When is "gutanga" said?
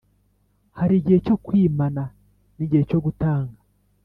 3.05-3.57